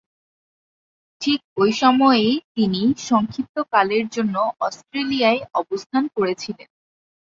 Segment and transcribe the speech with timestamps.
[1.21, 4.35] ঠিক ঐ সময়েই তিনি সংক্ষিপ্তকালের জন্য
[4.59, 6.69] অস্ট্রেলিয়ায় অবস্থান করছিলেন।